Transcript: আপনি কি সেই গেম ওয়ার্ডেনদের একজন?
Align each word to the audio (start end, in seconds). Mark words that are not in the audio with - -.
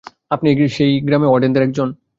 আপনি 0.31 0.49
কি 0.57 0.65
সেই 0.75 0.91
গেম 1.03 1.21
ওয়ার্ডেনদের 1.23 1.65
একজন? 1.67 1.87